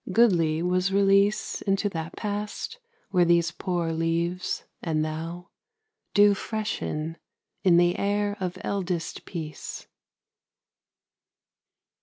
[0.11, 2.79] Goodly was release Into that Past
[3.11, 5.49] where these poor leaves, and thou,
[6.15, 7.17] Do freshen
[7.63, 9.85] in the air of eldest peace.